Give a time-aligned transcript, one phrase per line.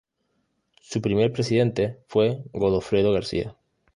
[0.81, 3.55] Su primer presidente fue Godofredo García.